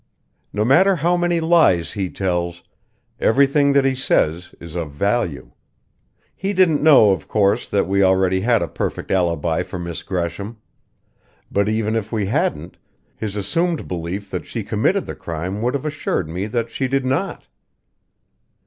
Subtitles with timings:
[0.51, 2.63] No matter how many lies he tells,
[3.19, 5.51] everything that he says is of value.
[6.35, 10.57] He didn't know, of course, that we already had a perfect alibi for Miss Gresham;
[11.51, 12.77] but even if we hadn't,
[13.15, 17.05] his assumed belief that she committed the crime would have assured me that she did
[17.05, 17.45] not.